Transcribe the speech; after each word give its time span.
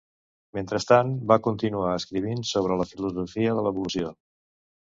Mentrestant, 0.57 1.11
va 1.33 1.37
continuar 1.49 1.91
escrivint 1.97 2.43
sobre 2.53 2.81
la 2.81 2.89
filosofia 2.95 3.55
de 3.59 3.67
l'evolució. 3.69 4.15